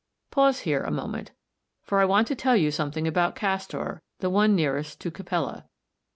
[0.31, 1.29] Pause here a moment,
[1.83, 5.67] for I want to tell you something about Castor, the one nearest to Capella.